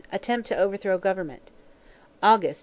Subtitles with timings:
[0.11, 1.51] Attempt to overthrow Government.
[2.23, 2.59] August, 1867.